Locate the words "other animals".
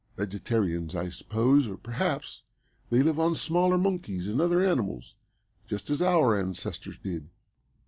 4.41-5.13